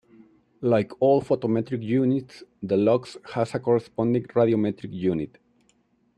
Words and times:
Like 0.63 0.99
all 0.99 1.21
photometric 1.21 1.83
units, 1.83 2.41
the 2.63 2.75
lux 2.75 3.17
has 3.35 3.53
a 3.53 3.59
corresponding 3.59 4.23
"radiometric" 4.23 4.91
unit. 4.91 5.37